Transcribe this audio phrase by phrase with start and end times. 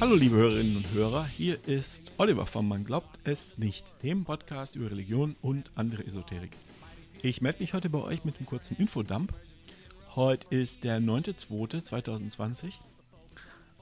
[0.00, 4.76] Hallo liebe Hörerinnen und Hörer, hier ist Oliver von Man glaubt es nicht, dem Podcast
[4.76, 6.56] über Religion und andere Esoterik.
[7.20, 9.34] Ich melde mich heute bei euch mit einem kurzen Infodump.
[10.14, 12.74] Heute ist der 9.2.2020.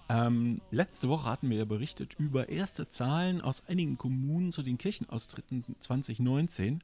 [0.09, 4.79] Ähm, letzte Woche hatten wir ja berichtet über erste Zahlen aus einigen Kommunen zu den
[4.79, 6.83] Kirchenaustritten 2019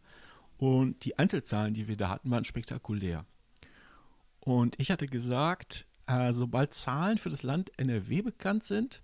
[0.58, 3.24] und die Einzelzahlen, die wir da hatten, waren spektakulär.
[4.40, 9.02] Und ich hatte gesagt, äh, sobald Zahlen für das Land NRW bekannt sind,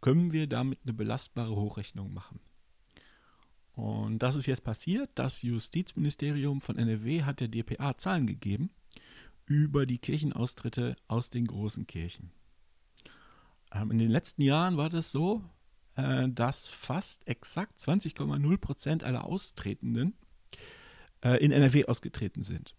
[0.00, 2.40] können wir damit eine belastbare Hochrechnung machen.
[3.72, 5.10] Und das ist jetzt passiert.
[5.14, 8.70] Das Justizministerium von NRW hat der DPA Zahlen gegeben
[9.46, 12.32] über die Kirchenaustritte aus den großen Kirchen.
[13.72, 15.44] Ähm, in den letzten Jahren war das so,
[15.94, 20.14] äh, dass fast exakt 20,0 Prozent aller Austretenden
[21.22, 22.74] äh, in NRW ausgetreten sind.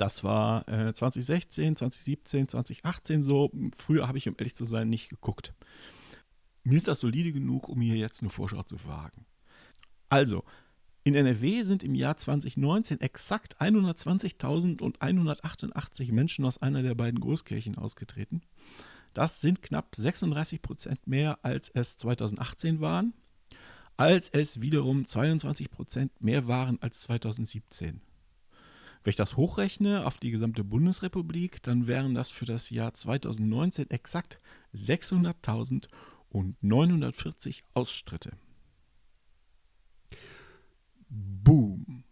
[0.00, 3.52] Das war 2016, 2017, 2018 so.
[3.76, 5.52] Früher habe ich, um ehrlich zu sein, nicht geguckt.
[6.64, 9.26] Mir ist das solide genug, um hier jetzt eine Vorschau zu wagen.
[10.08, 10.42] Also,
[11.04, 18.40] in NRW sind im Jahr 2019 exakt 120.188 Menschen aus einer der beiden Großkirchen ausgetreten.
[19.12, 23.12] Das sind knapp 36 Prozent mehr, als es 2018 waren,
[23.98, 28.00] als es wiederum 22 Prozent mehr waren als 2017.
[29.02, 33.90] Wenn ich das hochrechne auf die gesamte Bundesrepublik, dann wären das für das Jahr 2019
[33.90, 34.38] exakt
[34.74, 35.88] 600.000
[36.28, 38.32] und 940 Ausstritte.
[41.08, 42.04] Boom.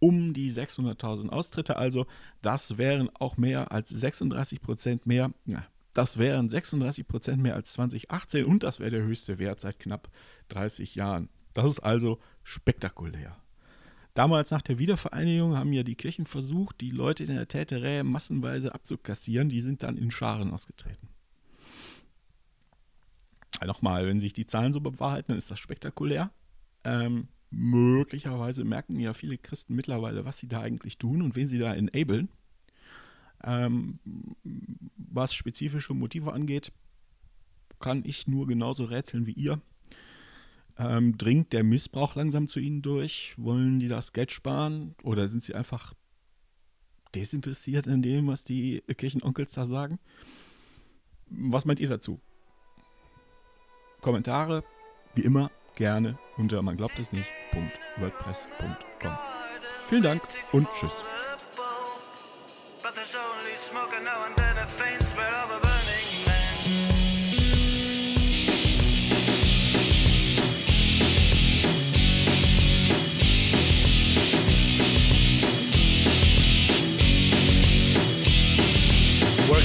[0.00, 2.06] Um die 600.000 Austritte also,
[2.42, 5.32] das wären auch mehr als 36 Prozent mehr.
[5.44, 9.78] Ja, das wären 36 Prozent mehr als 2018 und das wäre der höchste Wert seit
[9.78, 10.10] knapp
[10.48, 11.28] 30 Jahren.
[11.54, 13.36] Das ist also spektakulär.
[14.14, 18.74] Damals nach der Wiedervereinigung haben ja die Kirchen versucht, die Leute in der Täterei massenweise
[18.74, 19.48] abzukassieren.
[19.48, 21.08] Die sind dann in Scharen ausgetreten
[23.66, 26.30] nochmal, wenn sich die Zahlen so bewahrheiten, dann ist das spektakulär.
[26.84, 31.58] Ähm, möglicherweise merken ja viele Christen mittlerweile, was sie da eigentlich tun und wen sie
[31.58, 32.28] da enablen.
[33.42, 33.98] Ähm,
[34.96, 36.72] was spezifische Motive angeht,
[37.80, 39.60] kann ich nur genauso rätseln wie ihr.
[40.80, 43.34] Ähm, dringt der Missbrauch langsam zu ihnen durch?
[43.36, 44.94] Wollen die das Geld sparen?
[45.02, 45.92] Oder sind sie einfach
[47.14, 49.98] desinteressiert in dem, was die Kirchenonkels da sagen?
[51.26, 52.18] Was meint ihr dazu?
[54.00, 54.64] Kommentare,
[55.14, 59.18] wie immer, gerne unter man glaubt es nicht.wordpress.com.
[59.90, 61.02] Vielen Dank und tschüss.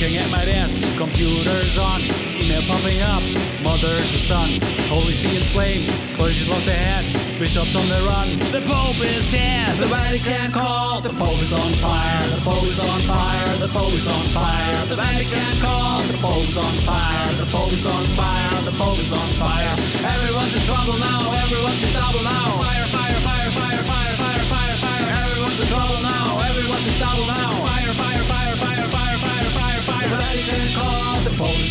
[0.05, 1.99] Working at my desk, computers on,
[2.37, 3.25] email popping up,
[3.65, 4.61] mother to son.
[4.85, 8.37] Holy See in flames, clergy's lost their head, bishops on the run.
[8.53, 12.79] The Pope is dead, the Vatican call, the Pope is on fire, the Pope is
[12.79, 14.85] on fire, the Pope is on fire.
[14.85, 18.99] The Vatican call, the Pope is on fire, the Pope is on fire, the Pope
[18.99, 19.73] is on fire.
[20.05, 21.34] Everyone's in trouble now,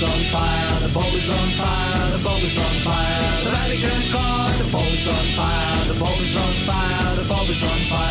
[0.05, 3.45] on fire, the Pope is on fire, the Pope is on fire.
[3.45, 7.49] The Vatican call, the Pope is on fire, the Pope is on fire, the Pope
[7.49, 8.04] is on fire.